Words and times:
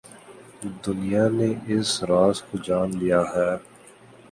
دنیا 0.83 1.23
نے 1.37 1.49
اس 1.73 1.89
راز 2.09 2.37
کو 2.47 2.55
جان 2.65 2.89
لیا 2.99 3.21
ہے۔ 3.33 3.51